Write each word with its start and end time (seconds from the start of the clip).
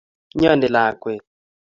imnyani 0.33 0.67
lakwet 0.73 1.21